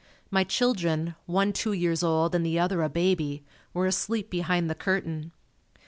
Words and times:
My 0.31 0.43
children, 0.43 1.13
one 1.27 1.53
two 1.53 1.73
years 1.73 2.01
old 2.01 2.33
and 2.33 2.43
the 2.43 2.57
other 2.57 2.81
a 2.81 2.89
baby, 2.89 3.43
were 3.71 3.85
asleep 3.85 4.31
behind 4.31 4.67
the 4.67 4.73
curtain. 4.73 5.31